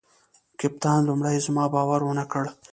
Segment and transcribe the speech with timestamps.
[0.59, 2.43] کپتان لومړي زما باور ونه کړ.